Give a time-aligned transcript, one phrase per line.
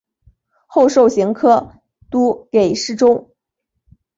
[0.65, 1.73] 后授刑科
[2.09, 3.29] 都给事中。